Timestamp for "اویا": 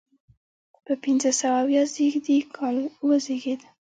1.63-1.83